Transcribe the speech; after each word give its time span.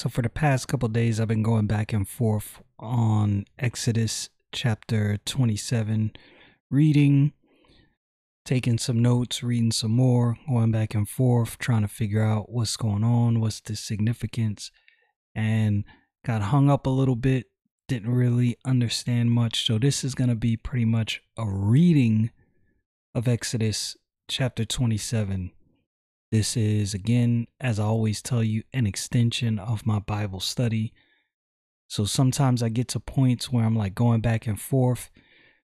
So, 0.00 0.08
for 0.08 0.22
the 0.22 0.30
past 0.30 0.66
couple 0.66 0.88
days, 0.88 1.20
I've 1.20 1.28
been 1.28 1.42
going 1.42 1.66
back 1.66 1.92
and 1.92 2.08
forth 2.08 2.62
on 2.78 3.44
Exodus 3.58 4.30
chapter 4.50 5.18
27, 5.26 6.12
reading, 6.70 7.34
taking 8.46 8.78
some 8.78 9.02
notes, 9.02 9.42
reading 9.42 9.72
some 9.72 9.90
more, 9.90 10.38
going 10.48 10.70
back 10.70 10.94
and 10.94 11.06
forth, 11.06 11.58
trying 11.58 11.82
to 11.82 11.88
figure 11.88 12.22
out 12.22 12.50
what's 12.50 12.78
going 12.78 13.04
on, 13.04 13.40
what's 13.40 13.60
the 13.60 13.76
significance, 13.76 14.70
and 15.34 15.84
got 16.24 16.40
hung 16.44 16.70
up 16.70 16.86
a 16.86 16.88
little 16.88 17.14
bit, 17.14 17.48
didn't 17.86 18.10
really 18.10 18.56
understand 18.64 19.32
much. 19.32 19.66
So, 19.66 19.78
this 19.78 20.02
is 20.02 20.14
going 20.14 20.30
to 20.30 20.34
be 20.34 20.56
pretty 20.56 20.86
much 20.86 21.20
a 21.36 21.44
reading 21.46 22.30
of 23.14 23.28
Exodus 23.28 23.98
chapter 24.28 24.64
27 24.64 25.50
this 26.30 26.56
is, 26.56 26.94
again, 26.94 27.46
as 27.60 27.80
I 27.80 27.84
always 27.84 28.22
tell 28.22 28.42
you, 28.42 28.62
an 28.72 28.86
extension 28.86 29.58
of 29.58 29.86
my 29.86 29.98
Bible 29.98 30.40
study. 30.40 30.92
So 31.88 32.04
sometimes 32.04 32.62
I 32.62 32.68
get 32.68 32.86
to 32.88 33.00
points 33.00 33.50
where 33.50 33.64
I'm 33.64 33.76
like 33.76 33.94
going 33.96 34.20
back 34.20 34.46
and 34.46 34.60
forth, 34.60 35.10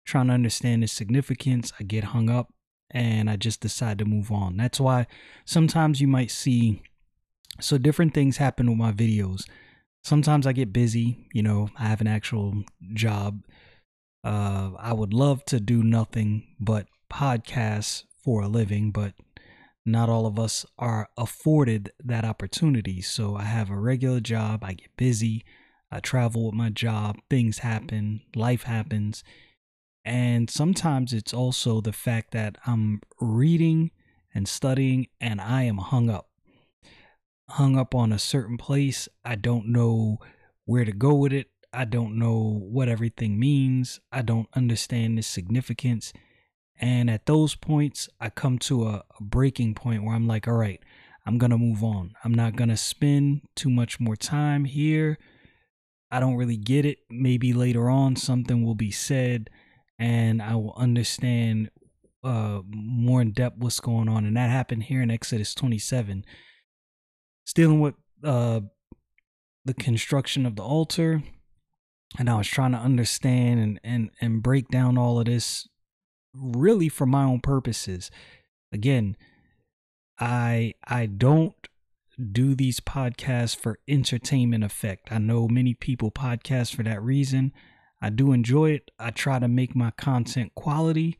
trying 0.05 0.27
to 0.27 0.33
understand 0.33 0.81
the 0.81 0.87
significance. 0.87 1.71
I 1.79 1.83
get 1.83 2.05
hung 2.05 2.29
up 2.29 2.51
and 2.89 3.29
I 3.29 3.35
just 3.35 3.61
decide 3.61 3.99
to 3.99 4.05
move 4.05 4.31
on. 4.31 4.57
That's 4.57 4.79
why 4.79 5.05
sometimes 5.45 6.01
you 6.01 6.07
might 6.07 6.31
see 6.31 6.81
so 7.59 7.77
different 7.77 8.13
things 8.13 8.37
happen 8.37 8.67
with 8.67 8.79
my 8.79 8.91
videos. 8.91 9.47
Sometimes 10.03 10.47
I 10.47 10.53
get 10.53 10.73
busy, 10.73 11.27
you 11.33 11.43
know, 11.43 11.69
I 11.77 11.85
have 11.85 12.01
an 12.01 12.07
actual 12.07 12.63
job. 12.93 13.43
Uh, 14.23 14.71
I 14.79 14.93
would 14.93 15.13
love 15.13 15.45
to 15.45 15.59
do 15.59 15.83
nothing 15.83 16.47
but 16.59 16.87
podcasts 17.11 18.03
for 18.23 18.41
a 18.41 18.47
living, 18.47 18.91
but 18.91 19.13
not 19.87 20.09
all 20.09 20.25
of 20.25 20.37
us 20.37 20.65
are 20.77 21.09
afforded 21.17 21.91
that 22.03 22.25
opportunity. 22.25 23.01
So 23.01 23.35
I 23.35 23.43
have 23.43 23.69
a 23.69 23.79
regular 23.79 24.19
job, 24.19 24.63
I 24.63 24.73
get 24.73 24.95
busy, 24.97 25.45
I 25.89 26.01
travel 26.01 26.47
with 26.47 26.55
my 26.55 26.69
job, 26.69 27.17
things 27.29 27.59
happen, 27.59 28.21
life 28.35 28.63
happens. 28.63 29.23
And 30.03 30.49
sometimes 30.49 31.13
it's 31.13 31.33
also 31.33 31.81
the 31.81 31.93
fact 31.93 32.31
that 32.31 32.57
I'm 32.65 33.01
reading 33.19 33.91
and 34.33 34.47
studying 34.47 35.07
and 35.19 35.39
I 35.41 35.63
am 35.63 35.77
hung 35.77 36.09
up. 36.09 36.29
Hung 37.49 37.77
up 37.77 37.95
on 37.95 38.11
a 38.11 38.19
certain 38.19 38.57
place. 38.57 39.07
I 39.23 39.35
don't 39.35 39.67
know 39.67 40.19
where 40.65 40.83
to 40.83 40.91
go 40.91 41.15
with 41.15 41.31
it. 41.31 41.47
I 41.71 41.85
don't 41.85 42.17
know 42.17 42.59
what 42.61 42.89
everything 42.89 43.39
means. 43.39 43.99
I 44.11 44.21
don't 44.21 44.47
understand 44.53 45.17
the 45.17 45.21
significance. 45.21 46.11
And 46.79 47.09
at 47.09 47.25
those 47.25 47.55
points, 47.55 48.07
I 48.19 48.29
come 48.29 48.59
to 48.59 48.87
a, 48.87 49.03
a 49.19 49.23
breaking 49.23 49.73
point 49.75 50.03
where 50.03 50.15
I'm 50.15 50.27
like, 50.27 50.47
all 50.47 50.53
right, 50.53 50.81
I'm 51.25 51.37
going 51.37 51.51
to 51.51 51.57
move 51.57 51.83
on. 51.83 52.13
I'm 52.23 52.33
not 52.33 52.55
going 52.55 52.69
to 52.69 52.77
spend 52.77 53.41
too 53.55 53.69
much 53.69 53.99
more 53.99 54.15
time 54.15 54.65
here. 54.65 55.17
I 56.11 56.19
don't 56.19 56.35
really 56.35 56.57
get 56.57 56.85
it. 56.85 56.99
Maybe 57.09 57.51
later 57.51 57.89
on 57.89 58.15
something 58.15 58.63
will 58.63 58.75
be 58.75 58.91
said 58.91 59.49
and 59.99 60.41
I 60.41 60.55
will 60.55 60.73
understand 60.77 61.69
uh, 62.23 62.61
more 62.69 63.21
in 63.21 63.31
depth 63.31 63.57
what's 63.57 63.79
going 63.79 64.07
on. 64.07 64.25
And 64.25 64.37
that 64.37 64.49
happened 64.49 64.83
here 64.83 65.01
in 65.01 65.11
Exodus 65.11 65.55
27. 65.55 66.23
It's 67.43 67.53
dealing 67.53 67.79
with 67.79 67.95
uh, 68.23 68.61
the 69.65 69.73
construction 69.73 70.45
of 70.45 70.55
the 70.55 70.63
altar. 70.63 71.23
And 72.17 72.29
I 72.29 72.37
was 72.37 72.47
trying 72.47 72.71
to 72.71 72.77
understand 72.77 73.59
and, 73.59 73.79
and, 73.83 74.09
and 74.21 74.43
break 74.43 74.69
down 74.69 74.97
all 74.97 75.19
of 75.19 75.25
this 75.25 75.67
really 76.33 76.89
for 76.89 77.05
my 77.05 77.23
own 77.23 77.39
purposes. 77.39 78.11
Again, 78.71 79.15
I 80.19 80.73
I 80.85 81.05
don't 81.05 81.55
do 82.31 82.55
these 82.55 82.79
podcasts 82.79 83.55
for 83.55 83.79
entertainment 83.87 84.63
effect. 84.63 85.11
I 85.11 85.19
know 85.19 85.47
many 85.47 85.73
people 85.73 86.11
podcast 86.11 86.75
for 86.75 86.83
that 86.83 87.01
reason. 87.01 87.53
I 88.01 88.09
do 88.09 88.31
enjoy 88.31 88.71
it. 88.71 88.91
I 88.99 89.11
try 89.11 89.39
to 89.39 89.47
make 89.47 89.75
my 89.75 89.91
content 89.91 90.53
quality. 90.55 91.17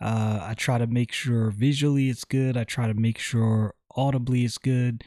Uh, 0.00 0.40
I 0.42 0.54
try 0.54 0.78
to 0.78 0.86
make 0.86 1.12
sure 1.12 1.50
visually 1.50 2.08
it's 2.08 2.24
good. 2.24 2.56
I 2.56 2.64
try 2.64 2.86
to 2.86 2.94
make 2.94 3.18
sure 3.18 3.74
audibly 3.94 4.44
it's 4.44 4.58
good. 4.58 5.04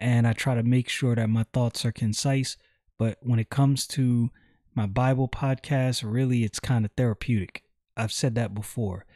And 0.00 0.26
I 0.26 0.32
try 0.32 0.54
to 0.54 0.62
make 0.62 0.88
sure 0.88 1.14
that 1.14 1.30
my 1.30 1.44
thoughts 1.52 1.84
are 1.84 1.92
concise. 1.92 2.56
But 2.98 3.18
when 3.22 3.38
it 3.38 3.48
comes 3.48 3.86
to 3.88 4.30
my 4.74 4.86
Bible 4.86 5.28
podcast, 5.28 6.02
really 6.04 6.44
it's 6.44 6.60
kind 6.60 6.84
of 6.84 6.90
therapeutic. 6.96 7.63
I've 7.96 8.12
said 8.12 8.34
that 8.34 8.54
before. 8.54 9.06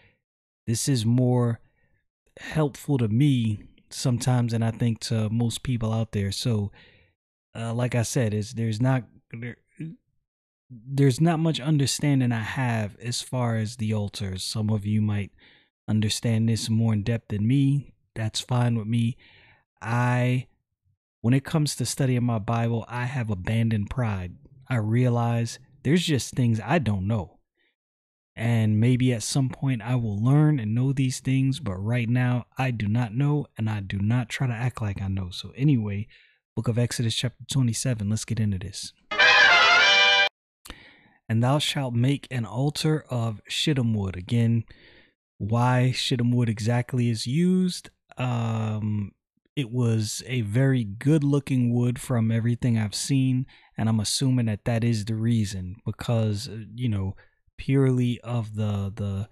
This 0.67 0.89
is 0.89 1.05
more 1.05 1.61
helpful 2.39 2.99
to 2.99 3.09
me 3.09 3.65
sometimes 3.91 4.53
than 4.53 4.63
I 4.63 4.71
think 4.71 5.01
to 5.01 5.29
most 5.31 5.63
people 5.63 5.93
out 5.93 6.13
there. 6.13 6.31
So, 6.33 6.71
uh, 7.55 7.73
like 7.75 7.95
I 7.95 8.03
said, 8.03 8.35
is 8.35 8.53
there's 8.53 8.81
not 8.81 9.05
there, 9.33 9.57
there's 10.71 11.21
not 11.21 11.41
much 11.41 11.61
understanding 11.61 12.33
I 12.33 12.43
have 12.43 12.97
as 13.01 13.23
far 13.23 13.57
as 13.57 13.77
the 13.77 13.95
altars. 13.95 14.45
Some 14.45 14.71
of 14.71 14.85
you 14.85 15.01
might 15.01 15.33
understand 15.89 16.49
this 16.49 16.69
more 16.69 16.93
in 16.93 17.03
depth 17.03 17.29
than 17.29 17.47
me. 17.47 17.95
That's 18.15 18.41
fine 18.41 18.77
with 18.77 18.87
me. 18.87 19.17
I, 19.81 20.49
when 21.23 21.35
it 21.35 21.45
comes 21.45 21.77
to 21.77 21.87
studying 21.87 22.25
my 22.25 22.39
Bible, 22.39 22.85
I 22.89 23.05
have 23.05 23.31
abandoned 23.31 23.91
pride. 23.91 24.35
I 24.69 24.77
realize 24.77 25.59
there's 25.83 26.05
just 26.05 26.35
things 26.35 26.61
I 26.63 26.79
don't 26.79 27.07
know. 27.07 27.38
And 28.39 28.79
maybe 28.79 29.13
at 29.13 29.25
some 29.25 29.49
point 29.49 29.83
I 29.83 29.97
will 29.97 30.17
learn 30.17 30.61
and 30.61 30.73
know 30.73 30.93
these 30.93 31.19
things, 31.19 31.59
but 31.59 31.75
right 31.75 32.09
now 32.09 32.47
I 32.57 32.71
do 32.71 32.87
not 32.87 33.13
know 33.13 33.49
and 33.59 33.69
I 33.69 33.81
do 33.81 33.99
not 33.99 34.29
try 34.29 34.47
to 34.47 34.53
act 34.53 34.81
like 34.81 35.03
I 35.03 35.09
know. 35.09 35.31
So, 35.31 35.51
anyway, 35.57 36.07
book 36.55 36.69
of 36.69 36.79
Exodus, 36.79 37.17
chapter 37.17 37.45
27, 37.51 38.09
let's 38.09 38.25
get 38.25 38.39
into 38.39 38.61
this. 38.61 38.93
And 41.29 41.43
thou 41.43 41.59
shalt 41.59 41.95
make 41.95 42.29
an 42.31 42.45
altar 42.45 43.05
of 43.11 43.43
shittim 43.49 43.93
wood. 43.93 44.17
Again, 44.17 44.63
why 45.39 45.91
shittim 45.91 46.31
wood 46.31 46.49
exactly 46.49 47.11
is 47.11 47.27
used. 47.27 47.91
Um, 48.19 49.15
it 49.57 49.73
was 49.73 50.23
a 50.29 50.43
very 50.43 50.85
good 50.85 51.25
looking 51.25 51.75
wood 51.75 52.01
from 52.01 52.31
everything 52.31 52.79
I've 52.79 52.95
seen, 52.95 53.47
and 53.77 53.89
I'm 53.89 53.99
assuming 53.99 54.47
that 54.47 54.65
that 54.65 54.85
is 54.85 55.07
the 55.07 55.17
reason 55.17 55.75
because, 55.85 56.49
uh, 56.49 56.59
you 56.77 56.89
know, 56.89 57.17
purely 57.59 58.21
of 58.23 58.55
the 58.55 58.93
the 58.95 59.29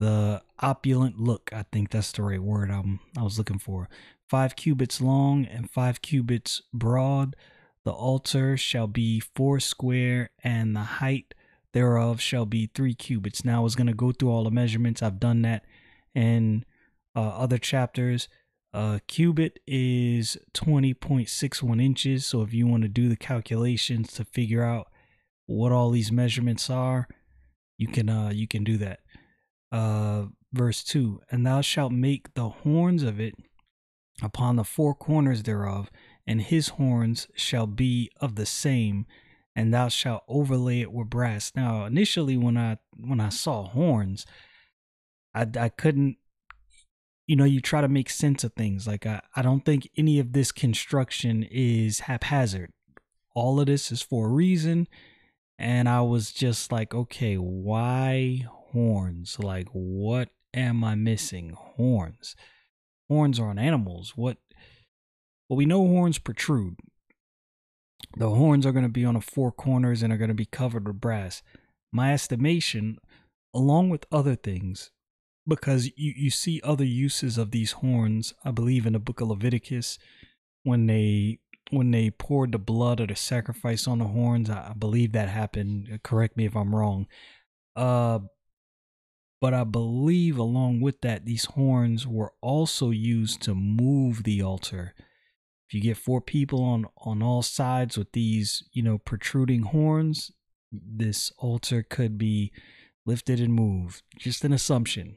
the 0.00 0.42
opulent 0.60 1.20
look. 1.20 1.50
I 1.52 1.64
think 1.70 1.90
that's 1.90 2.12
the 2.12 2.22
right 2.22 2.42
word 2.42 2.70
I'm 2.70 3.00
I 3.18 3.22
was 3.22 3.36
looking 3.36 3.58
for. 3.58 3.88
Five 4.28 4.56
cubits 4.56 5.00
long 5.00 5.44
and 5.44 5.70
five 5.70 6.00
cubits 6.00 6.62
broad. 6.72 7.36
The 7.84 7.92
altar 7.92 8.56
shall 8.56 8.86
be 8.86 9.20
four 9.20 9.60
square, 9.60 10.30
and 10.42 10.74
the 10.74 10.80
height 10.80 11.34
thereof 11.72 12.20
shall 12.20 12.46
be 12.46 12.70
three 12.74 12.94
cubits. 12.94 13.44
Now 13.44 13.60
I 13.60 13.64
was 13.64 13.74
gonna 13.74 13.92
go 13.92 14.12
through 14.12 14.30
all 14.30 14.44
the 14.44 14.50
measurements. 14.50 15.02
I've 15.02 15.20
done 15.20 15.42
that 15.42 15.64
in 16.14 16.64
uh, 17.14 17.20
other 17.20 17.58
chapters. 17.58 18.28
A 18.72 19.00
cubit 19.06 19.60
is 19.66 20.38
20.61 20.54 21.82
inches. 21.82 22.24
So 22.24 22.40
if 22.40 22.54
you 22.54 22.66
want 22.66 22.84
to 22.84 22.88
do 22.88 23.08
the 23.08 23.16
calculations 23.16 24.12
to 24.14 24.24
figure 24.24 24.64
out 24.64 24.88
what 25.46 25.72
all 25.72 25.90
these 25.90 26.10
measurements 26.10 26.70
are, 26.70 27.06
you 27.82 27.88
can 27.88 28.08
uh 28.08 28.30
you 28.30 28.46
can 28.46 28.62
do 28.62 28.76
that. 28.78 29.00
Uh 29.72 30.26
verse 30.52 30.84
2 30.84 31.20
And 31.30 31.44
thou 31.44 31.60
shalt 31.60 31.92
make 31.92 32.34
the 32.34 32.48
horns 32.48 33.02
of 33.02 33.18
it 33.18 33.34
upon 34.22 34.54
the 34.56 34.64
four 34.64 34.94
corners 34.94 35.42
thereof, 35.42 35.90
and 36.26 36.40
his 36.40 36.68
horns 36.68 37.26
shall 37.34 37.66
be 37.66 38.08
of 38.20 38.36
the 38.36 38.46
same, 38.46 39.04
and 39.56 39.74
thou 39.74 39.88
shalt 39.88 40.22
overlay 40.28 40.80
it 40.80 40.92
with 40.92 41.10
brass. 41.10 41.52
Now, 41.56 41.84
initially, 41.84 42.36
when 42.36 42.56
I 42.56 42.78
when 42.96 43.20
I 43.20 43.30
saw 43.30 43.64
horns, 43.64 44.26
I 45.34 45.46
I 45.58 45.68
couldn't, 45.68 46.18
you 47.26 47.34
know, 47.34 47.44
you 47.44 47.60
try 47.60 47.80
to 47.80 47.88
make 47.88 48.10
sense 48.10 48.44
of 48.44 48.52
things. 48.52 48.86
Like 48.86 49.06
I 49.06 49.22
I 49.34 49.42
don't 49.42 49.64
think 49.64 49.90
any 49.96 50.20
of 50.20 50.34
this 50.34 50.52
construction 50.52 51.42
is 51.50 52.00
haphazard. 52.00 52.70
All 53.34 53.58
of 53.58 53.66
this 53.66 53.90
is 53.90 54.02
for 54.02 54.26
a 54.26 54.32
reason, 54.32 54.86
and 55.62 55.88
I 55.88 56.00
was 56.00 56.32
just 56.32 56.72
like, 56.72 56.92
okay, 56.92 57.36
why 57.36 58.46
horns? 58.72 59.38
Like, 59.38 59.68
what 59.70 60.30
am 60.52 60.82
I 60.82 60.96
missing? 60.96 61.54
Horns. 61.56 62.34
Horns 63.08 63.38
are 63.38 63.48
on 63.48 63.60
animals. 63.60 64.14
What? 64.16 64.38
Well, 65.48 65.56
we 65.56 65.64
know 65.64 65.86
horns 65.86 66.18
protrude. 66.18 66.80
The 68.16 68.30
horns 68.30 68.66
are 68.66 68.72
going 68.72 68.84
to 68.84 68.88
be 68.88 69.04
on 69.04 69.14
the 69.14 69.20
four 69.20 69.52
corners 69.52 70.02
and 70.02 70.12
are 70.12 70.16
going 70.16 70.28
to 70.28 70.34
be 70.34 70.46
covered 70.46 70.84
with 70.84 71.00
brass. 71.00 71.42
My 71.92 72.12
estimation, 72.12 72.98
along 73.54 73.90
with 73.90 74.04
other 74.10 74.34
things, 74.34 74.90
because 75.46 75.86
you, 75.96 76.12
you 76.16 76.30
see 76.30 76.60
other 76.64 76.84
uses 76.84 77.38
of 77.38 77.52
these 77.52 77.72
horns, 77.72 78.34
I 78.44 78.50
believe 78.50 78.84
in 78.84 78.94
the 78.94 78.98
book 78.98 79.20
of 79.20 79.28
Leviticus, 79.28 80.00
when 80.64 80.86
they 80.86 81.38
when 81.72 81.90
they 81.90 82.10
poured 82.10 82.52
the 82.52 82.58
blood 82.58 83.00
of 83.00 83.08
the 83.08 83.16
sacrifice 83.16 83.88
on 83.88 83.98
the 83.98 84.04
horns. 84.04 84.50
I, 84.50 84.74
believe 84.78 85.12
that 85.12 85.30
happened. 85.30 86.00
Correct 86.02 86.36
me 86.36 86.44
if 86.44 86.54
I'm 86.54 86.74
wrong. 86.74 87.06
Uh, 87.74 88.20
but 89.40 89.54
I 89.54 89.64
believe 89.64 90.36
along 90.36 90.82
with 90.82 91.00
that, 91.00 91.24
these 91.24 91.46
horns 91.46 92.06
were 92.06 92.32
also 92.42 92.90
used 92.90 93.40
to 93.42 93.54
move 93.54 94.24
the 94.24 94.42
altar. 94.42 94.94
If 95.66 95.74
you 95.74 95.80
get 95.80 95.96
four 95.96 96.20
people 96.20 96.62
on 96.62 96.84
on 96.98 97.22
all 97.22 97.42
sides 97.42 97.96
with 97.96 98.12
these, 98.12 98.62
you 98.72 98.82
know, 98.82 98.98
protruding 98.98 99.62
horns, 99.62 100.30
this 100.70 101.32
altar 101.38 101.82
could 101.82 102.18
be 102.18 102.52
lifted 103.06 103.40
and 103.40 103.54
moved. 103.54 104.02
Just 104.18 104.44
an 104.44 104.52
assumption. 104.52 105.16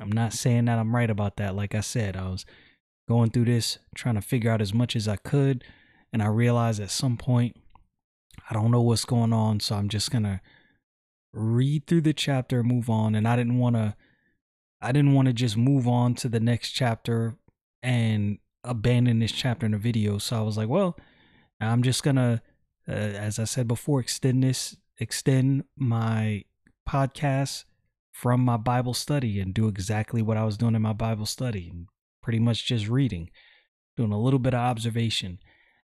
I'm 0.00 0.12
not 0.12 0.32
saying 0.32 0.66
that 0.66 0.78
I'm 0.78 0.94
right 0.94 1.10
about 1.10 1.36
that. 1.38 1.56
Like 1.56 1.74
I 1.74 1.80
said, 1.80 2.16
I 2.16 2.28
was 2.28 2.46
going 3.08 3.30
through 3.30 3.46
this 3.46 3.78
trying 3.94 4.14
to 4.14 4.22
figure 4.22 4.50
out 4.50 4.62
as 4.62 4.72
much 4.72 4.94
as 4.94 5.08
I 5.08 5.16
could, 5.16 5.64
and 6.12 6.22
I 6.22 6.26
realized 6.26 6.80
at 6.80 6.90
some 6.90 7.16
point 7.16 7.56
I 8.50 8.54
don't 8.54 8.70
know 8.70 8.80
what's 8.80 9.04
going 9.04 9.32
on, 9.32 9.60
so 9.60 9.76
I'm 9.76 9.88
just 9.88 10.10
gonna 10.10 10.40
read 11.32 11.86
through 11.86 12.02
the 12.02 12.12
chapter 12.12 12.62
move 12.62 12.88
on. 12.88 13.14
And 13.14 13.26
I 13.28 13.36
didn't 13.36 13.58
want 13.58 13.76
to, 13.76 13.94
I 14.80 14.92
didn't 14.92 15.14
want 15.14 15.26
to 15.26 15.34
just 15.34 15.56
move 15.56 15.86
on 15.86 16.14
to 16.16 16.28
the 16.28 16.40
next 16.40 16.70
chapter 16.70 17.36
and 17.82 18.38
abandon 18.64 19.18
this 19.18 19.32
chapter 19.32 19.66
in 19.66 19.72
the 19.72 19.78
video. 19.78 20.18
So 20.18 20.36
I 20.36 20.40
was 20.40 20.56
like, 20.56 20.68
well, 20.68 20.96
I'm 21.60 21.82
just 21.82 22.02
gonna, 22.02 22.42
uh, 22.88 22.92
as 22.92 23.38
I 23.38 23.44
said 23.44 23.68
before, 23.68 24.00
extend 24.00 24.42
this, 24.42 24.76
extend 24.98 25.64
my 25.76 26.44
podcast 26.88 27.64
from 28.12 28.40
my 28.40 28.56
Bible 28.56 28.94
study 28.94 29.38
and 29.40 29.54
do 29.54 29.68
exactly 29.68 30.22
what 30.22 30.36
I 30.36 30.44
was 30.44 30.56
doing 30.56 30.74
in 30.74 30.82
my 30.82 30.92
Bible 30.92 31.26
study 31.26 31.72
pretty 32.22 32.38
much 32.38 32.66
just 32.66 32.88
reading, 32.88 33.30
doing 33.96 34.12
a 34.12 34.20
little 34.20 34.38
bit 34.38 34.54
of 34.54 34.60
observation. 34.60 35.38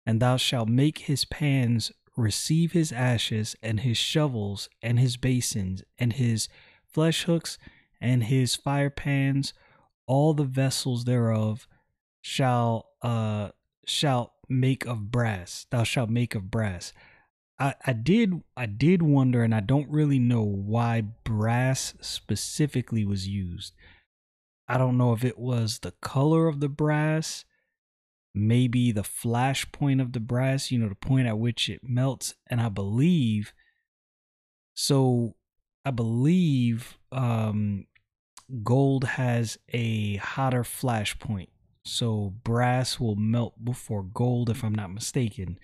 And 0.08 0.20
thou 0.20 0.38
shalt 0.38 0.70
make 0.70 1.00
his 1.00 1.26
pans 1.26 1.92
receive 2.16 2.72
his 2.72 2.92
ashes 2.92 3.54
and 3.62 3.80
his 3.80 3.98
shovels 3.98 4.70
and 4.80 4.98
his 4.98 5.18
basins 5.18 5.82
and 5.98 6.14
his 6.14 6.48
flesh 6.86 7.24
hooks 7.24 7.58
and 8.00 8.24
his 8.24 8.56
fire 8.56 8.88
pans, 8.88 9.52
all 10.06 10.32
the 10.32 10.44
vessels 10.44 11.04
thereof 11.04 11.68
shall 12.22 12.88
uh 13.02 13.50
shall 13.84 14.32
make 14.48 14.86
of 14.86 15.12
brass. 15.12 15.66
Thou 15.68 15.82
shalt 15.82 16.08
make 16.08 16.34
of 16.34 16.50
brass. 16.50 16.94
I, 17.58 17.74
I 17.86 17.92
did 17.92 18.42
I 18.56 18.64
did 18.64 19.02
wonder 19.02 19.42
and 19.42 19.54
I 19.54 19.60
don't 19.60 19.90
really 19.90 20.18
know 20.18 20.42
why 20.42 21.02
brass 21.02 21.92
specifically 22.00 23.04
was 23.04 23.28
used. 23.28 23.74
I 24.66 24.78
don't 24.78 24.96
know 24.96 25.12
if 25.12 25.22
it 25.22 25.38
was 25.38 25.80
the 25.80 25.92
color 26.00 26.48
of 26.48 26.60
the 26.60 26.70
brass 26.70 27.44
maybe 28.38 28.92
the 28.92 29.04
flash 29.04 29.70
point 29.72 30.00
of 30.00 30.12
the 30.12 30.20
brass, 30.20 30.70
you 30.70 30.78
know, 30.78 30.88
the 30.88 30.94
point 30.94 31.26
at 31.26 31.38
which 31.38 31.68
it 31.68 31.80
melts. 31.82 32.34
And 32.48 32.60
I 32.60 32.68
believe, 32.68 33.52
so 34.74 35.34
I 35.84 35.90
believe 35.90 36.98
um, 37.10 37.86
gold 38.62 39.04
has 39.04 39.58
a 39.70 40.16
hotter 40.16 40.64
flash 40.64 41.18
point. 41.18 41.50
So 41.84 42.34
brass 42.44 43.00
will 43.00 43.16
melt 43.16 43.64
before 43.64 44.02
gold, 44.02 44.50
if 44.50 44.62
I'm 44.62 44.74
not 44.74 44.92
mistaken. 44.92 45.58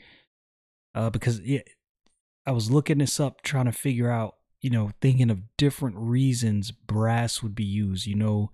Uh, 0.94 1.11
because 1.11 1.41
it, 1.41 1.69
I 2.47 2.53
was 2.53 2.71
looking 2.71 2.99
this 2.99 3.21
up, 3.21 3.43
trying 3.43 3.67
to 3.67 3.73
figure 3.73 4.11
out, 4.11 4.37
you 4.61 4.71
know, 4.71 4.93
thinking 5.00 5.31
of 5.31 5.43
different 5.56 5.97
reasons 5.99 6.71
brass 6.71 7.43
would 7.43 7.55
be 7.55 7.65
used. 7.65 8.06
You 8.06 8.17
know, 8.17 8.50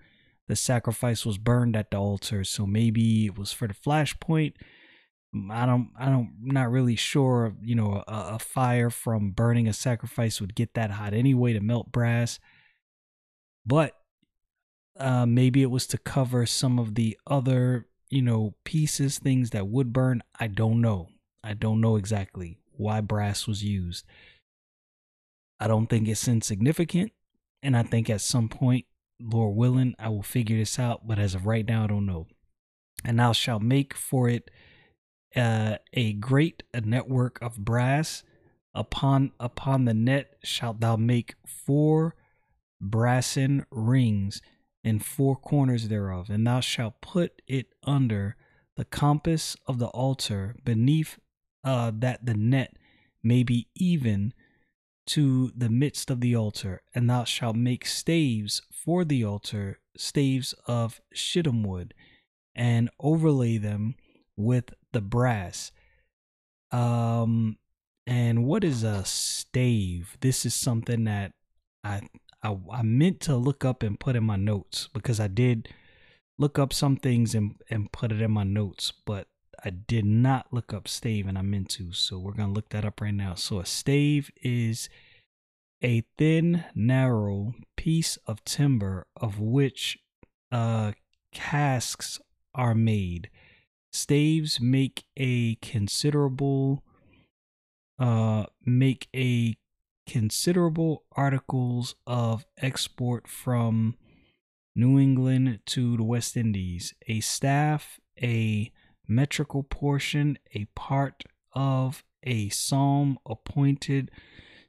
the 0.50 0.56
sacrifice 0.56 1.25
was 1.25 1.38
burned 1.38 1.76
at 1.76 1.93
the 1.93 1.97
altar. 1.97 2.43
So 2.43 2.67
maybe 2.67 3.26
it 3.26 3.38
was 3.38 3.52
for 3.52 3.69
the 3.69 3.75
flashpoint. 3.75 4.55
Mm, 5.35 5.50
I 5.50 5.64
don't, 5.64 5.91
I 5.97 6.06
don't, 6.06 6.32
not 6.43 6.73
really 6.73 6.97
sure. 6.97 7.55
You 7.62 7.76
know, 7.76 8.02
a, 8.08 8.35
a 8.35 8.38
fire 8.41 8.91
from 8.91 9.31
burning 9.31 9.69
a 9.69 9.73
sacrifice 9.73 10.41
would 10.41 10.56
get 10.56 10.75
that 10.75 10.91
hot 10.91 11.14
anyway 11.14 11.52
to 11.52 11.61
melt 11.61 11.93
brass. 11.93 12.41
But 13.64 13.97
uh, 14.99 15.25
maybe 15.25 15.62
it 15.62 15.70
was 15.70 15.87
to 15.87 15.99
cover 15.99 16.44
some 16.47 16.81
of 16.81 16.96
the 16.96 17.17
other, 17.29 17.87
you 18.08 18.23
know, 18.23 18.55
pieces, 18.64 19.20
things 19.20 19.50
that 19.50 19.69
would 19.69 19.93
burn. 19.93 20.20
I 20.41 20.49
don't 20.49 20.81
know. 20.81 21.11
I 21.44 21.55
don't 21.55 21.81
know 21.81 21.94
exactly 21.94 22.58
why 22.76 23.00
brass 23.00 23.46
was 23.46 23.62
used. 23.62 24.05
I 25.61 25.69
don't 25.69 25.87
think 25.87 26.08
it's 26.08 26.26
insignificant. 26.26 27.12
And 27.62 27.76
I 27.76 27.85
think 27.85 28.11
at 28.11 28.20
some 28.20 28.49
point 28.49 28.87
Lord 29.20 29.56
willing, 29.56 29.94
I 29.99 30.08
will 30.08 30.22
figure 30.22 30.58
this 30.58 30.78
out, 30.78 31.06
but 31.06 31.19
as 31.19 31.34
of 31.34 31.46
right 31.46 31.67
now, 31.67 31.84
I 31.84 31.87
don't 31.88 32.06
know. 32.06 32.26
And 33.05 33.19
thou 33.19 33.32
shalt 33.32 33.62
make 33.62 33.94
for 33.94 34.28
it 34.28 34.50
uh, 35.37 35.76
a 35.93 36.12
grate 36.14 36.62
a 36.75 36.81
network 36.81 37.40
of 37.40 37.58
brass. 37.58 38.22
Upon 38.72 39.32
upon 39.40 39.84
the 39.84 39.94
net 39.94 40.37
shalt 40.44 40.81
thou 40.81 40.96
make 40.96 41.34
four 41.44 42.14
brassen 42.81 43.67
rings 43.70 44.40
in 44.84 45.00
four 45.00 45.37
corners 45.37 45.88
thereof, 45.88 46.31
and 46.31 46.46
thou 46.46 46.61
shalt 46.61 47.00
put 47.00 47.43
it 47.46 47.67
under 47.84 48.37
the 48.76 48.84
compass 48.84 49.56
of 49.67 49.78
the 49.78 49.88
altar 49.88 50.55
beneath 50.64 51.19
uh, 51.64 51.90
that 51.94 52.25
the 52.25 52.34
net 52.34 52.76
may 53.22 53.43
be 53.43 53.69
even 53.75 54.32
to 55.10 55.50
the 55.56 55.68
midst 55.68 56.08
of 56.10 56.20
the 56.20 56.36
altar, 56.36 56.82
and 56.94 57.10
thou 57.10 57.24
shalt 57.24 57.56
make 57.56 57.84
staves 57.84 58.62
for 58.70 59.04
the 59.04 59.24
altar, 59.24 59.80
staves 59.96 60.54
of 60.66 61.00
shittim 61.12 61.64
wood, 61.64 61.94
and 62.54 62.90
overlay 63.00 63.58
them 63.58 63.96
with 64.36 64.72
the 64.92 65.00
brass. 65.00 65.72
Um, 66.70 67.58
and 68.06 68.44
what 68.44 68.62
is 68.62 68.84
a 68.84 69.04
stave? 69.04 70.16
This 70.20 70.46
is 70.46 70.54
something 70.54 71.04
that 71.04 71.32
I, 71.82 72.02
I 72.42 72.56
I 72.70 72.82
meant 72.82 73.20
to 73.22 73.36
look 73.36 73.64
up 73.64 73.82
and 73.82 73.98
put 73.98 74.14
in 74.14 74.24
my 74.24 74.36
notes 74.36 74.88
because 74.94 75.18
I 75.18 75.26
did 75.26 75.68
look 76.38 76.56
up 76.56 76.72
some 76.72 76.96
things 76.96 77.34
and 77.34 77.56
and 77.69 77.90
put 77.90 78.12
it 78.12 78.22
in 78.22 78.31
my 78.31 78.44
notes, 78.44 78.93
but 79.05 79.26
I 79.64 79.70
did 79.70 80.05
not 80.05 80.46
look 80.52 80.72
up 80.72 80.88
stave 80.88 81.26
and 81.26 81.36
I 81.36 81.43
meant 81.43 81.69
to. 81.70 81.93
So 81.93 82.19
we're 82.19 82.32
to 82.32 82.46
look 82.46 82.70
that 82.70 82.84
up 82.84 83.00
right 83.00 83.14
now. 83.14 83.34
So 83.34 83.60
a 83.60 83.67
stave 83.67 84.31
is 84.43 84.88
a 85.82 86.05
thin, 86.19 86.64
narrow 86.74 87.55
piece 87.76 88.17
of 88.26 88.44
timber 88.44 89.06
of 89.17 89.40
which 89.40 89.98
uh, 90.52 90.93
casks 91.32 92.20
are 92.55 92.74
made. 92.74 93.31
Staves 93.93 94.60
make 94.60 95.05
a 95.17 95.56
considerable 95.56 96.84
uh, 97.98 98.46
make 98.64 99.08
a 99.14 99.56
considerable 100.06 101.05
articles 101.12 101.94
of 102.06 102.46
export 102.58 103.29
from 103.29 103.94
New 104.74 104.98
England 104.98 105.60
to 105.67 105.96
the 105.96 106.02
West 106.02 106.36
Indies. 106.36 106.94
A 107.08 107.20
staff, 107.20 108.00
a 108.22 108.72
metrical 109.10 109.62
portion, 109.62 110.38
a 110.55 110.67
part 110.76 111.24
of 111.52 112.05
a 112.22 112.48
psalm 112.48 113.19
appointed 113.29 114.10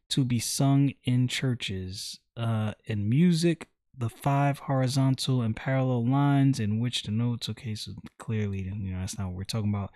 to 0.09 0.25
be 0.25 0.39
sung 0.39 0.91
in 1.03 1.27
churches. 1.27 2.19
Uh, 2.35 2.73
in 2.85 3.09
music, 3.09 3.67
the 3.97 4.09
five 4.09 4.59
horizontal 4.59 5.41
and 5.41 5.55
parallel 5.55 6.05
lines 6.05 6.59
in 6.59 6.79
which 6.79 7.03
the 7.03 7.11
notes. 7.11 7.47
Okay, 7.49 7.75
so 7.75 7.91
clearly, 8.17 8.63
you 8.63 8.91
know, 8.91 8.99
that's 8.99 9.17
not 9.17 9.27
what 9.27 9.35
we're 9.35 9.43
talking 9.43 9.73
about. 9.73 9.91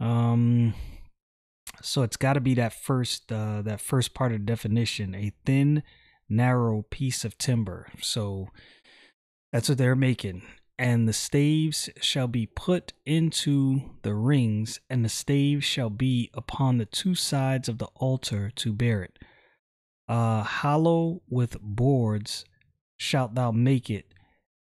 Um, 0.00 0.74
so 1.82 2.02
it's 2.02 2.16
got 2.16 2.34
to 2.34 2.40
be 2.40 2.54
that 2.54 2.72
first, 2.72 3.30
uh, 3.30 3.62
that 3.62 3.80
first 3.80 4.14
part 4.14 4.32
of 4.32 4.40
the 4.40 4.44
definition: 4.44 5.14
a 5.14 5.32
thin, 5.44 5.82
narrow 6.28 6.82
piece 6.90 7.24
of 7.24 7.38
timber. 7.38 7.88
So 8.00 8.48
that's 9.52 9.68
what 9.68 9.78
they're 9.78 9.96
making 9.96 10.42
and 10.78 11.08
the 11.08 11.12
staves 11.12 11.90
shall 12.00 12.28
be 12.28 12.46
put 12.46 12.92
into 13.04 13.80
the 14.02 14.14
rings, 14.14 14.80
and 14.88 15.04
the 15.04 15.08
staves 15.08 15.64
shall 15.64 15.90
be 15.90 16.30
upon 16.34 16.78
the 16.78 16.86
two 16.86 17.16
sides 17.16 17.68
of 17.68 17.78
the 17.78 17.88
altar 17.96 18.50
to 18.56 18.72
bear 18.72 19.02
it. 19.02 19.18
Uh, 20.08 20.42
hollow 20.42 21.20
with 21.28 21.60
boards 21.60 22.44
shalt 22.96 23.34
thou 23.34 23.50
make 23.50 23.90
it, 23.90 24.14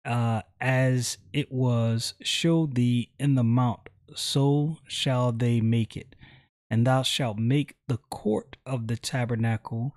uh, 0.04 0.42
as 0.60 1.16
it 1.32 1.50
was 1.50 2.14
showed 2.20 2.74
thee 2.74 3.10
in 3.18 3.34
the 3.34 3.44
mount, 3.44 3.88
so 4.14 4.76
shall 4.86 5.32
they 5.32 5.60
make 5.60 5.96
it. 5.96 6.14
And 6.70 6.86
thou 6.86 7.02
shalt 7.02 7.38
make 7.38 7.76
the 7.88 7.98
court 8.10 8.56
of 8.66 8.88
the 8.88 8.96
tabernacle 8.96 9.94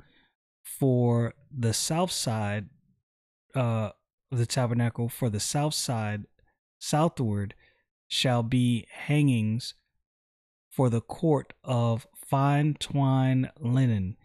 for 0.64 1.34
the 1.52 1.74
south 1.74 2.12
side, 2.12 2.70
uh, 3.56 3.92
of 4.32 4.38
the 4.38 4.46
tabernacle 4.46 5.10
for 5.10 5.30
the 5.30 5.40
south 5.40 5.74
side, 5.74 6.26
southward, 6.80 7.56
shall 8.08 8.44
be 8.44 8.88
hangings 8.90 9.74
for 10.70 10.90
the 10.90 11.02
court 11.02 11.54
of 11.64 12.08
fine 12.14 12.76
twine 12.80 13.50
linen 13.60 14.16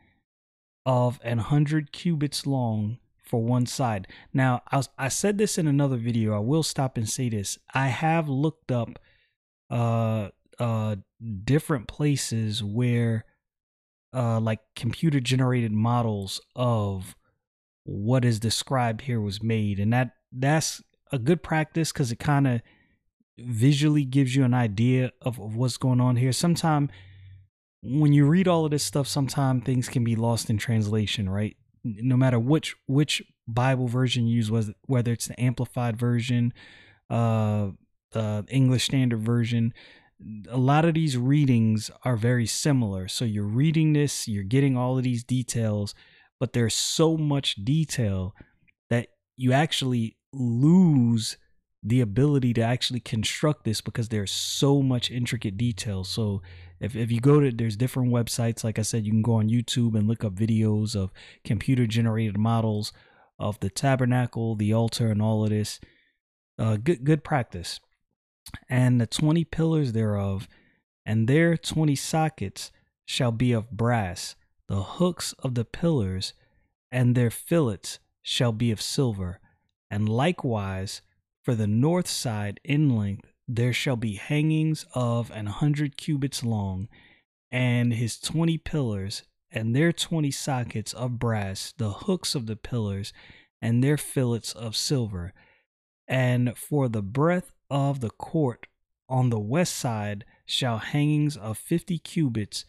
of 0.85 1.21
an 1.23 1.39
hundred 1.39 1.93
cubits 1.93 2.47
long 2.47 2.99
for 3.23 3.43
one 3.43 3.65
side. 3.65 4.07
Now, 4.35 4.63
I, 4.71 4.77
was, 4.77 4.89
I 4.99 5.09
said 5.09 5.39
this 5.39 5.57
in 5.57 5.67
another 5.67 5.97
video. 5.97 6.35
I 6.35 6.41
will 6.41 6.63
stop 6.63 6.97
and 6.97 7.09
say 7.09 7.29
this. 7.29 7.59
I 7.73 7.89
have 7.89 8.29
looked 8.29 8.71
up 8.71 8.99
uh 9.71 10.29
uh 10.59 10.97
different 11.45 11.89
places 11.89 12.63
where 12.63 13.25
uh 14.13 14.39
like 14.39 14.61
computer 14.77 15.19
generated 15.19 15.73
models 15.73 16.43
of 16.55 17.17
what 17.85 18.25
is 18.25 18.39
described 18.39 19.03
here 19.03 19.21
was 19.21 19.43
made 19.43 19.79
and 19.81 19.93
that 19.93 20.13
that's 20.31 20.83
a 21.11 21.19
good 21.19 21.43
practice 21.43 21.93
cuz 21.93 22.13
it 22.13 22.19
kind 22.19 22.47
of 22.47 22.63
visually 23.39 24.05
gives 24.05 24.37
you 24.37 24.45
an 24.45 24.55
idea 24.55 25.11
of, 25.23 25.41
of 25.41 25.57
what's 25.57 25.77
going 25.77 26.01
on 26.01 26.17
here. 26.17 26.33
Sometimes 26.33 26.91
when 27.83 28.13
you 28.13 28.27
read 28.27 28.47
all 28.47 28.65
of 28.65 28.71
this 28.71 28.85
stuff, 28.85 29.09
sometimes 29.09 29.65
things 29.65 29.89
can 29.89 30.05
be 30.05 30.17
lost 30.17 30.49
in 30.49 30.59
translation, 30.59 31.29
right? 31.29 31.57
No 31.85 32.17
matter 32.17 32.39
which 32.39 32.77
which 32.87 33.23
Bible 33.49 33.89
version 33.89 34.27
you 34.27 34.37
use, 34.37 34.51
was 34.51 34.71
whether 34.87 35.13
it's 35.13 35.27
the 35.27 35.41
amplified 35.41 35.97
version, 35.97 36.53
uh, 37.11 37.71
uh, 38.15 38.43
English 38.49 38.85
Standard 38.85 39.21
Version, 39.21 39.75
a 40.49 40.59
lot 40.59 40.85
of 40.85 40.95
these 40.95 41.17
readings 41.17 41.91
are 42.05 42.17
very 42.17 42.47
similar. 42.47 43.09
So 43.09 43.25
you're 43.25 43.45
reading 43.45 43.95
this, 43.95 44.29
you're 44.29 44.45
getting 44.45 44.77
all 44.77 44.97
of 44.97 45.03
these 45.03 45.25
details, 45.25 45.95
but 46.43 46.55
there's 46.55 46.75
so 46.75 47.17
much 47.17 47.55
detail 47.55 48.35
that 48.91 49.07
you 49.37 49.53
actually 49.53 50.17
lose 50.33 51.37
the 51.85 52.01
ability 52.01 52.53
to 52.53 52.61
actually 52.61 52.99
construct 52.99 53.63
this 53.63 53.81
because 53.81 54.09
there's 54.09 54.33
so 54.33 54.83
much 54.83 55.09
intricate 55.09 55.57
detail. 55.57 56.03
So 56.03 56.43
if, 56.81 56.97
if 56.97 57.13
you 57.13 57.21
go 57.21 57.39
to 57.39 57.53
there's 57.53 57.77
different 57.77 58.11
websites, 58.11 58.65
like 58.65 58.81
I 58.81 58.83
said, 58.83 59.07
you 59.07 59.13
can 59.13 59.23
go 59.23 59.35
on 59.35 59.51
YouTube 59.51 59.95
and 59.97 60.09
look 60.09 60.25
up 60.25 60.35
videos 60.35 60.97
of 60.97 61.13
computer 61.45 61.87
generated 61.87 62.37
models 62.37 62.93
of 63.39 63.61
the 63.61 63.71
tabernacle, 63.71 64.57
the 64.57 64.73
altar, 64.73 65.13
and 65.13 65.23
all 65.23 65.45
of 65.45 65.51
this. 65.51 65.79
Uh, 66.59 66.77
good 66.77 67.05
good 67.05 67.23
practice. 67.23 67.79
And 68.69 69.01
the 69.01 69.07
twenty 69.07 69.45
pillars 69.45 69.93
thereof, 69.93 70.49
and 71.07 71.29
their 71.29 71.57
twenty 71.57 71.95
sockets 71.95 72.73
shall 73.07 73.31
be 73.31 73.53
of 73.53 73.71
brass. 73.71 74.35
The 74.73 74.85
hooks 74.85 75.35
of 75.41 75.55
the 75.55 75.67
pillars 75.67 76.33
and 76.91 77.15
their 77.15 77.29
fillets 77.29 77.99
shall 78.23 78.53
be 78.53 78.71
of 78.71 78.81
silver. 78.81 79.39
And 79.91 80.09
likewise 80.09 81.03
for 81.43 81.55
the 81.55 81.67
north 81.67 82.09
side 82.09 82.59
in 82.65 82.97
length 82.97 83.35
there 83.47 83.75
shall 83.75 83.97
be 83.97 84.15
hangings 84.15 84.87
of 84.95 85.31
an 85.33 85.45
hundred 85.45 85.99
cubits 85.99 86.43
long, 86.43 86.89
and 87.51 87.93
his 87.93 88.19
twenty 88.19 88.57
pillars, 88.57 89.25
and 89.51 89.77
their 89.77 89.93
twenty 89.93 90.31
sockets 90.31 90.95
of 90.95 91.19
brass, 91.19 91.75
the 91.77 91.91
hooks 91.91 92.35
of 92.35 92.47
the 92.47 92.57
pillars, 92.57 93.13
and 93.61 93.85
their 93.85 93.99
fillets 93.99 94.55
of 94.55 94.75
silver. 94.75 95.35
And 96.09 96.57
for 96.57 96.89
the 96.89 97.03
breadth 97.03 97.53
of 97.69 98.01
the 98.01 98.09
court 98.09 98.69
on 99.07 99.29
the 99.29 99.39
west 99.39 99.77
side 99.77 100.25
shall 100.47 100.79
hangings 100.79 101.37
of 101.37 101.59
fifty 101.59 101.99
cubits, 101.99 102.65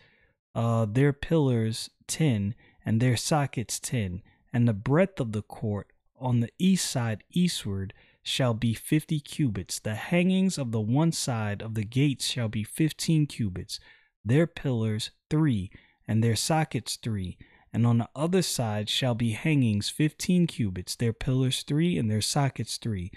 uh, 0.56 0.86
their 0.86 1.14
pillars 1.14 1.90
ten, 2.08 2.56
and 2.86 3.00
their 3.00 3.18
sockets 3.18 3.80
ten, 3.80 4.22
and 4.52 4.68
the 4.68 4.74
breadth 4.74 5.20
of 5.20 5.32
the 5.32 5.42
court 5.42 5.88
on 6.20 6.40
the 6.40 6.52
east 6.60 6.90
side 6.90 7.24
eastward 7.32 7.94
shall 8.22 8.54
be 8.54 8.74
fifty 8.74 9.20
cubits. 9.20 9.80
The 9.80 9.96
hangings 9.96 10.58
of 10.58 10.72
the 10.72 10.80
one 10.82 11.12
side 11.12 11.62
of 11.62 11.74
the 11.76 11.84
gates 11.84 12.26
shall 12.26 12.48
be 12.48 12.64
fifteen 12.64 13.26
cubits, 13.26 13.80
their 14.24 14.48
pillars 14.48 15.12
three, 15.30 15.72
and 16.08 16.24
their 16.24 16.36
sockets 16.36 16.96
three. 16.96 17.38
And 17.74 17.88
on 17.88 17.98
the 17.98 18.10
other 18.16 18.44
side 18.44 18.88
shall 18.88 19.16
be 19.16 19.32
hangings 19.32 19.90
fifteen 19.90 20.46
cubits, 20.46 20.96
their 20.96 21.12
pillars 21.12 21.64
three, 21.64 21.98
and 21.98 22.10
their 22.10 22.22
sockets 22.22 22.78
three. 22.78 23.12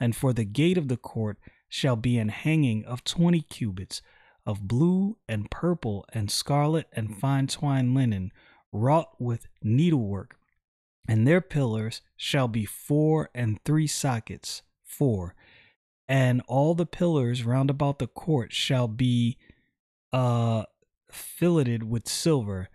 And 0.00 0.16
for 0.16 0.32
the 0.32 0.44
gate 0.44 0.76
of 0.76 0.88
the 0.88 0.96
court 0.96 1.38
shall 1.68 1.94
be 1.94 2.18
an 2.18 2.30
hanging 2.30 2.84
of 2.84 3.04
twenty 3.04 3.42
cubits, 3.42 4.02
of 4.50 4.66
blue 4.68 5.16
and 5.28 5.50
purple 5.50 6.04
and 6.12 6.30
scarlet 6.30 6.86
and 6.92 7.16
fine 7.16 7.46
twined 7.46 7.94
linen, 7.94 8.32
wrought 8.72 9.14
with 9.18 9.46
needlework 9.62 10.36
and 11.10 11.26
their 11.26 11.40
pillars 11.40 12.02
shall 12.16 12.46
be 12.46 12.64
four 12.64 13.30
and 13.34 13.58
three 13.64 13.88
sockets, 13.88 14.62
four. 14.84 15.34
And 16.08 16.40
all 16.46 16.74
the 16.76 16.86
pillars 16.86 17.44
round 17.44 17.68
about 17.68 17.98
the 17.98 18.06
court 18.06 18.52
shall 18.52 18.86
be 18.86 19.36
uh 20.12 20.64
filleted 21.10 21.82
with 21.82 22.08
silver. 22.08 22.68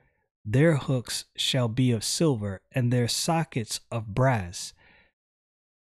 Their 0.44 0.76
hooks 0.76 1.24
shall 1.38 1.70
be 1.70 1.92
of 1.92 2.04
silver, 2.04 2.62
and 2.74 2.92
their 2.92 3.08
sockets 3.08 3.80
of 3.90 4.14
brass. 4.14 4.74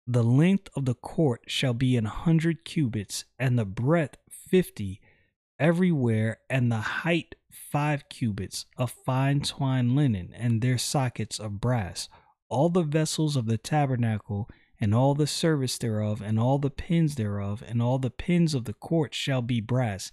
The 0.05 0.24
length 0.24 0.69
of 0.75 0.86
the 0.86 0.93
court 0.93 1.41
shall 1.48 1.74
be 1.74 1.98
an 1.98 2.05
hundred 2.05 2.65
cubits, 2.65 3.25
and 3.39 3.57
the 3.57 3.65
breadth 3.65 4.17
fifty 4.29 5.01
everywhere, 5.60 6.40
and 6.50 6.72
the 6.72 6.78
height 6.78 7.36
five 7.52 8.08
cubits 8.10 8.66
of 8.78 8.92
fine 9.06 9.42
twined 9.42 9.96
linen, 9.96 10.34
and 10.36 10.62
their 10.62 10.78
sockets 10.78 11.40
of 11.40 11.60
brass 11.60 12.10
all 12.50 12.70
the 12.70 12.84
vessels 12.84 13.36
of 13.36 13.46
the 13.46 13.58
tabernacle, 13.58 14.50
and 14.80 14.94
all 14.94 15.16
the 15.16 15.28
service 15.28 15.78
thereof, 15.78 16.22
and 16.22 16.40
all 16.40 16.60
the 16.60 16.70
pins 16.70 17.16
thereof, 17.16 17.64
and 17.68 17.82
all 17.82 17.98
the 17.98 18.10
pins 18.10 18.54
of 18.54 18.66
the 18.66 18.74
court 18.74 19.14
shall 19.14 19.42
be 19.42 19.60
brass, 19.60 20.12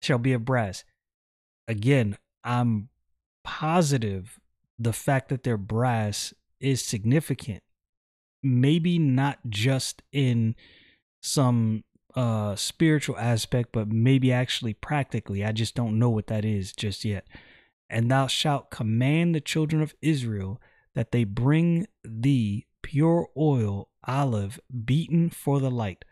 shall 0.00 0.18
be 0.18 0.32
of 0.32 0.44
brass. 0.44 0.84
Again, 1.68 2.16
I'm 2.44 2.88
positive 3.42 4.38
the 4.78 4.92
fact 4.92 5.28
that 5.28 5.42
they're 5.42 5.56
brass 5.56 6.32
is 6.60 6.84
significant. 6.84 7.62
Maybe 8.42 8.98
not 8.98 9.38
just 9.48 10.02
in 10.12 10.54
some 11.20 11.82
uh 12.16 12.56
spiritual 12.56 13.18
aspect, 13.18 13.70
but 13.72 13.88
maybe 13.88 14.32
actually 14.32 14.74
practically. 14.74 15.44
I 15.44 15.52
just 15.52 15.74
don't 15.74 15.98
know 15.98 16.10
what 16.10 16.26
that 16.28 16.44
is 16.44 16.72
just 16.72 17.04
yet. 17.04 17.26
And 17.88 18.10
thou 18.10 18.26
shalt 18.26 18.70
command 18.70 19.34
the 19.34 19.40
children 19.40 19.82
of 19.82 19.94
Israel 20.02 20.60
that 20.94 21.12
they 21.12 21.24
bring 21.24 21.86
thee 22.02 22.66
pure 22.82 23.28
oil, 23.36 23.90
olive, 24.04 24.58
beaten 24.84 25.30
for 25.30 25.60
the 25.60 25.70
light, 25.70 26.04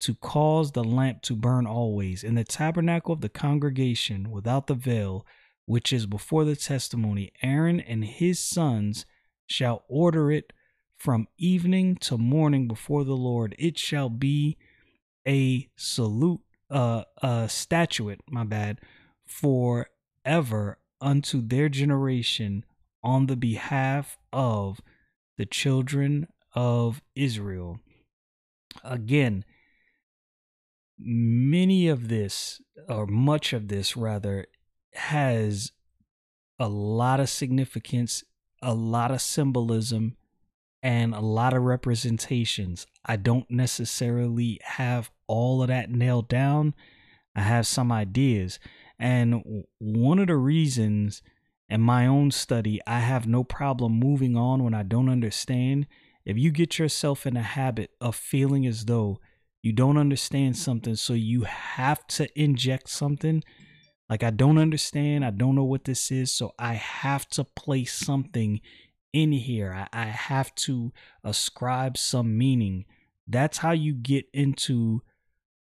to 0.00 0.14
cause 0.14 0.72
the 0.72 0.82
lamp 0.82 1.22
to 1.22 1.36
burn 1.36 1.66
always 1.66 2.24
in 2.24 2.34
the 2.34 2.44
tabernacle 2.44 3.12
of 3.12 3.20
the 3.20 3.28
congregation 3.28 4.30
without 4.30 4.66
the 4.66 4.74
veil, 4.74 5.26
which 5.66 5.92
is 5.92 6.06
before 6.06 6.44
the 6.44 6.56
testimony. 6.56 7.32
Aaron 7.42 7.80
and 7.80 8.04
his 8.04 8.38
sons 8.38 9.06
shall 9.46 9.84
order 9.88 10.32
it 10.32 10.52
from 10.96 11.28
evening 11.36 11.96
to 11.96 12.16
morning 12.16 12.66
before 12.66 13.04
the 13.04 13.16
Lord. 13.16 13.54
It 13.58 13.78
shall 13.78 14.08
be 14.08 14.56
a 15.26 15.68
salute, 15.76 16.40
uh, 16.70 17.04
a 17.22 17.48
statuette, 17.48 18.20
my 18.28 18.44
bad, 18.44 18.80
forever 19.26 20.78
unto 21.00 21.40
their 21.40 21.68
generation 21.68 22.64
on 23.02 23.26
the 23.26 23.36
behalf 23.36 24.18
of 24.32 24.80
the 25.36 25.46
children 25.46 26.26
of 26.54 27.02
Israel. 27.14 27.80
Again, 28.82 29.44
many 30.98 31.88
of 31.88 32.08
this, 32.08 32.60
or 32.88 33.06
much 33.06 33.52
of 33.52 33.68
this 33.68 33.96
rather, 33.96 34.46
has 34.94 35.72
a 36.58 36.68
lot 36.68 37.20
of 37.20 37.28
significance, 37.28 38.24
a 38.62 38.74
lot 38.74 39.10
of 39.10 39.20
symbolism, 39.20 40.16
and 40.84 41.14
a 41.14 41.20
lot 41.20 41.54
of 41.54 41.62
representations. 41.62 42.86
I 43.06 43.16
don't 43.16 43.50
necessarily 43.50 44.60
have 44.62 45.10
all 45.26 45.62
of 45.62 45.68
that 45.68 45.90
nailed 45.90 46.28
down. 46.28 46.74
I 47.34 47.40
have 47.40 47.66
some 47.66 47.90
ideas. 47.90 48.58
And 48.98 49.64
one 49.78 50.18
of 50.18 50.26
the 50.26 50.36
reasons 50.36 51.22
in 51.70 51.80
my 51.80 52.06
own 52.06 52.30
study, 52.30 52.80
I 52.86 53.00
have 53.00 53.26
no 53.26 53.42
problem 53.42 53.98
moving 53.98 54.36
on 54.36 54.62
when 54.62 54.74
I 54.74 54.82
don't 54.82 55.08
understand. 55.08 55.86
If 56.26 56.36
you 56.36 56.50
get 56.50 56.78
yourself 56.78 57.26
in 57.26 57.38
a 57.38 57.42
habit 57.42 57.92
of 57.98 58.14
feeling 58.14 58.66
as 58.66 58.84
though 58.84 59.20
you 59.62 59.72
don't 59.72 59.96
understand 59.96 60.58
something, 60.58 60.96
so 60.96 61.14
you 61.14 61.44
have 61.44 62.06
to 62.08 62.28
inject 62.38 62.90
something, 62.90 63.42
like 64.10 64.22
I 64.22 64.28
don't 64.28 64.58
understand, 64.58 65.24
I 65.24 65.30
don't 65.30 65.54
know 65.54 65.64
what 65.64 65.84
this 65.84 66.10
is, 66.10 66.30
so 66.30 66.52
I 66.58 66.74
have 66.74 67.26
to 67.30 67.44
place 67.44 67.94
something 67.94 68.60
in 69.14 69.32
here. 69.32 69.72
I, 69.72 70.02
I 70.02 70.04
have 70.06 70.54
to 70.56 70.92
ascribe 71.22 71.96
some 71.96 72.36
meaning. 72.36 72.84
That's 73.26 73.58
how 73.58 73.70
you 73.70 73.94
get 73.94 74.26
into 74.34 75.02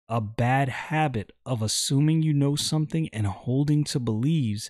a 0.09 0.19
bad 0.19 0.67
habit 0.67 1.31
of 1.45 1.61
assuming 1.61 2.21
you 2.21 2.33
know 2.33 2.55
something 2.55 3.07
and 3.13 3.25
holding 3.27 3.83
to 3.85 3.99
beliefs 3.99 4.69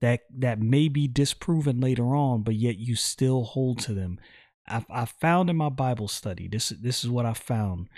that 0.00 0.20
that 0.36 0.60
may 0.60 0.88
be 0.88 1.08
disproven 1.08 1.80
later 1.80 2.14
on, 2.14 2.42
but 2.42 2.54
yet 2.54 2.78
you 2.78 2.94
still 2.94 3.44
hold 3.44 3.78
to 3.80 3.94
them. 3.94 4.18
I, 4.66 4.84
I 4.90 5.04
found 5.06 5.48
in 5.48 5.56
my 5.56 5.70
Bible 5.70 6.08
study, 6.08 6.48
this, 6.48 6.68
this 6.68 7.02
is 7.02 7.10
what 7.10 7.26
I 7.26 7.32
found. 7.32 7.88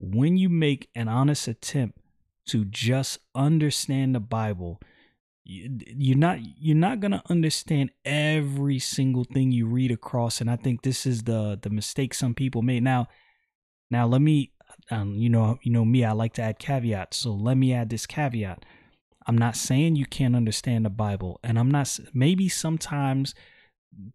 When 0.00 0.36
you 0.36 0.48
make 0.48 0.88
an 0.94 1.08
honest 1.08 1.48
attempt 1.48 1.98
to 2.46 2.64
just 2.64 3.18
understand 3.34 4.14
the 4.14 4.20
Bible, 4.20 4.80
you're 5.48 6.16
not 6.16 6.38
you're 6.60 6.76
not 6.76 7.00
gonna 7.00 7.22
understand 7.30 7.90
every 8.04 8.78
single 8.78 9.24
thing 9.24 9.50
you 9.50 9.66
read 9.66 9.90
across, 9.90 10.40
and 10.42 10.50
I 10.50 10.56
think 10.56 10.82
this 10.82 11.06
is 11.06 11.22
the 11.22 11.58
the 11.60 11.70
mistake 11.70 12.12
some 12.12 12.34
people 12.34 12.60
made. 12.60 12.82
Now, 12.82 13.08
now 13.90 14.06
let 14.06 14.20
me, 14.20 14.52
um, 14.90 15.14
you 15.14 15.30
know, 15.30 15.58
you 15.62 15.72
know 15.72 15.86
me, 15.86 16.04
I 16.04 16.12
like 16.12 16.34
to 16.34 16.42
add 16.42 16.58
caveats, 16.58 17.16
so 17.16 17.32
let 17.32 17.56
me 17.56 17.72
add 17.72 17.88
this 17.88 18.06
caveat. 18.06 18.66
I'm 19.26 19.38
not 19.38 19.56
saying 19.56 19.96
you 19.96 20.04
can't 20.04 20.36
understand 20.36 20.84
the 20.84 20.90
Bible, 20.90 21.40
and 21.42 21.58
I'm 21.58 21.70
not 21.70 21.98
maybe 22.12 22.50
sometimes 22.50 23.34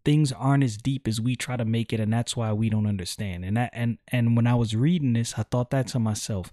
things 0.04 0.30
aren't 0.30 0.62
as 0.62 0.76
deep 0.76 1.08
as 1.08 1.20
we 1.20 1.34
try 1.34 1.56
to 1.56 1.64
make 1.64 1.92
it 1.92 1.98
and 1.98 2.12
that's 2.12 2.36
why 2.36 2.52
we 2.52 2.70
don't 2.70 2.86
understand 2.86 3.44
and 3.44 3.56
that 3.56 3.70
and 3.74 3.98
and 4.08 4.36
when 4.36 4.46
i 4.46 4.54
was 4.54 4.74
reading 4.74 5.12
this 5.12 5.34
i 5.36 5.42
thought 5.42 5.70
that 5.70 5.88
to 5.88 5.98
myself 5.98 6.50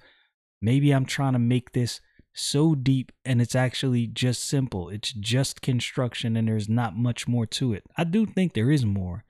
maybe 0.59 0.91
i'm 0.91 1.05
trying 1.05 1.31
to 1.31 1.39
make 1.39 1.71
this 1.71 2.01
so 2.33 2.75
deep 2.75 3.11
and 3.25 3.41
it's 3.41 3.55
actually 3.55 4.07
just 4.07 4.43
simple 4.43 4.89
it's 4.89 5.11
just 5.13 5.61
construction 5.61 6.37
and 6.37 6.47
there's 6.47 6.69
not 6.69 6.95
much 6.95 7.27
more 7.27 7.45
to 7.45 7.73
it 7.73 7.83
i 7.97 8.03
do 8.03 8.25
think 8.25 8.53
there 8.53 8.71
is 8.71 8.85
more 8.85 9.23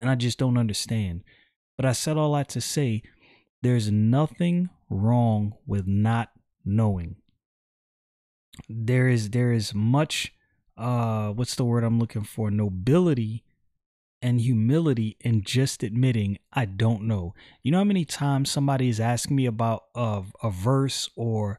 and 0.00 0.10
i 0.10 0.14
just 0.14 0.38
don't 0.38 0.58
understand 0.58 1.22
but 1.76 1.86
i 1.86 1.92
said 1.92 2.16
all 2.16 2.34
that 2.34 2.48
to 2.48 2.60
say 2.60 3.02
there's 3.62 3.90
nothing 3.90 4.68
wrong 4.90 5.54
with 5.66 5.86
not 5.86 6.30
knowing 6.64 7.16
there 8.68 9.08
is 9.08 9.30
there 9.30 9.52
is 9.52 9.74
much 9.74 10.32
uh 10.76 11.30
what's 11.30 11.54
the 11.54 11.64
word 11.64 11.84
I'm 11.84 11.98
looking 11.98 12.24
for? 12.24 12.50
Nobility 12.50 13.44
and 14.22 14.40
humility 14.40 15.16
in 15.20 15.42
just 15.42 15.82
admitting 15.82 16.38
I 16.52 16.64
don't 16.64 17.02
know. 17.02 17.34
You 17.62 17.72
know 17.72 17.78
how 17.78 17.84
many 17.84 18.04
times 18.04 18.50
somebody 18.50 18.88
is 18.88 19.00
asking 19.00 19.36
me 19.36 19.46
about 19.46 19.84
a, 19.94 20.22
a 20.42 20.50
verse 20.50 21.10
or 21.16 21.58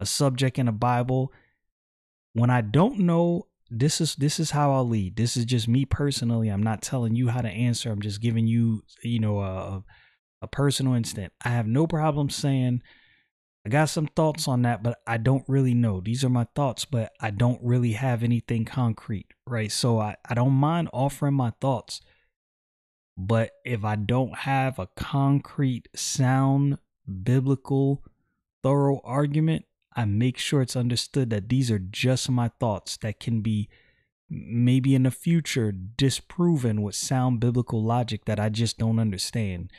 a 0.00 0.06
subject 0.06 0.58
in 0.58 0.66
the 0.66 0.72
Bible 0.72 1.32
when 2.32 2.50
I 2.50 2.60
don't 2.60 3.00
know 3.00 3.46
this 3.70 4.00
is 4.00 4.14
this 4.16 4.38
is 4.38 4.50
how 4.50 4.72
I'll 4.72 4.88
lead. 4.88 5.16
This 5.16 5.36
is 5.36 5.44
just 5.44 5.66
me 5.68 5.84
personally. 5.84 6.48
I'm 6.48 6.62
not 6.62 6.82
telling 6.82 7.16
you 7.16 7.28
how 7.28 7.40
to 7.40 7.48
answer. 7.48 7.90
I'm 7.90 8.02
just 8.02 8.20
giving 8.20 8.46
you, 8.46 8.82
you 9.02 9.18
know, 9.18 9.40
a 9.40 9.84
a 10.42 10.46
personal 10.46 10.94
instant. 10.94 11.32
I 11.44 11.48
have 11.48 11.66
no 11.66 11.86
problem 11.86 12.30
saying 12.30 12.82
I 13.66 13.70
got 13.70 13.88
some 13.88 14.06
thoughts 14.08 14.46
on 14.46 14.62
that, 14.62 14.82
but 14.82 14.98
I 15.06 15.16
don't 15.16 15.44
really 15.48 15.72
know. 15.72 16.00
These 16.00 16.22
are 16.22 16.28
my 16.28 16.46
thoughts, 16.54 16.84
but 16.84 17.12
I 17.18 17.30
don't 17.30 17.60
really 17.62 17.92
have 17.92 18.22
anything 18.22 18.66
concrete, 18.66 19.28
right? 19.46 19.72
So 19.72 19.98
I, 19.98 20.16
I 20.28 20.34
don't 20.34 20.52
mind 20.52 20.90
offering 20.92 21.34
my 21.34 21.52
thoughts. 21.62 22.02
But 23.16 23.52
if 23.64 23.82
I 23.82 23.96
don't 23.96 24.36
have 24.40 24.78
a 24.78 24.88
concrete, 24.96 25.88
sound, 25.94 26.76
biblical, 27.22 28.04
thorough 28.62 29.00
argument, 29.02 29.64
I 29.96 30.04
make 30.04 30.38
sure 30.38 30.60
it's 30.62 30.76
understood 30.76 31.30
that 31.30 31.48
these 31.48 31.70
are 31.70 31.78
just 31.78 32.28
my 32.30 32.50
thoughts 32.60 32.96
that 32.98 33.20
can 33.20 33.40
be 33.40 33.68
maybe 34.28 34.94
in 34.94 35.04
the 35.04 35.10
future 35.10 35.70
disproven 35.72 36.82
with 36.82 36.94
sound 36.94 37.40
biblical 37.40 37.82
logic 37.82 38.24
that 38.24 38.40
I 38.40 38.48
just 38.48 38.78
don't 38.78 38.98
understand. 38.98 39.70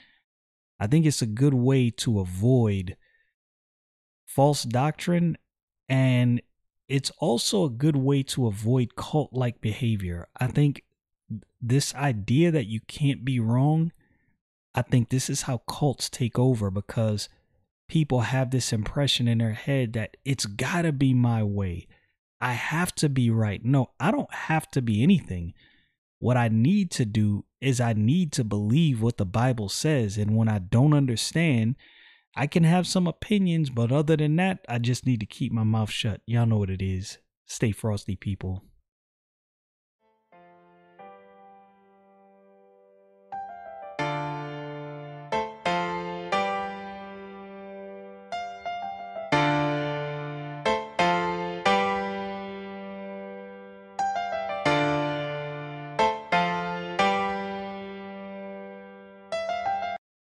I 0.79 0.88
think 0.88 1.05
it's 1.05 1.22
a 1.22 1.27
good 1.27 1.53
way 1.53 1.89
to 1.91 2.19
avoid 2.19 2.95
false 4.25 4.63
doctrine 4.63 5.38
and 5.88 6.41
it's 6.88 7.12
also 7.19 7.65
a 7.65 7.69
good 7.69 7.95
way 7.95 8.24
to 8.24 8.48
avoid 8.48 8.95
cult 8.95 9.34
like 9.34 9.62
behavior. 9.62 10.27
I 10.39 10.48
think 10.48 10.84
this 11.62 11.95
idea 11.95 12.51
that 12.51 12.67
you 12.67 12.79
can't 12.81 13.25
be 13.25 13.39
wrong, 13.39 13.91
I 14.74 14.81
think 14.81 15.10
this 15.10 15.29
is 15.29 15.43
how 15.43 15.60
cults 15.60 16.10
take 16.10 16.38
over 16.38 16.69
because 16.69 17.27
people 17.87 18.21
have 18.21 18.51
this 18.51 18.73
impression 18.73 19.27
in 19.27 19.37
their 19.37 19.53
head 19.53 19.93
that 19.93 20.17
it's 20.25 20.45
got 20.45 20.83
to 20.83 20.91
be 20.91 21.13
my 21.13 21.43
way. 21.43 21.87
I 22.41 22.53
have 22.53 22.93
to 22.95 23.09
be 23.09 23.29
right. 23.29 23.63
No, 23.63 23.91
I 24.00 24.11
don't 24.11 24.33
have 24.33 24.69
to 24.71 24.81
be 24.81 25.01
anything. 25.03 25.53
What 26.19 26.37
I 26.37 26.48
need 26.48 26.91
to 26.91 27.05
do 27.05 27.45
is 27.61 27.79
I 27.79 27.93
need 27.93 28.31
to 28.33 28.43
believe 28.43 29.01
what 29.01 29.17
the 29.17 29.25
Bible 29.25 29.69
says. 29.69 30.17
And 30.17 30.35
when 30.35 30.50
I 30.50 30.59
don't 30.59 30.93
understand, 30.93 31.75
I 32.35 32.48
can 32.48 32.63
have 32.63 32.87
some 32.87 33.07
opinions, 33.07 33.69
but 33.69 33.91
other 33.91 34.17
than 34.17 34.35
that, 34.37 34.65
I 34.67 34.79
just 34.79 35.05
need 35.05 35.19
to 35.21 35.25
keep 35.25 35.51
my 35.51 35.63
mouth 35.63 35.89
shut. 35.89 36.21
Y'all 36.25 36.45
know 36.45 36.57
what 36.57 36.69
it 36.69 36.81
is. 36.81 37.17
Stay 37.45 37.71
frosty, 37.71 38.15
people. 38.15 38.63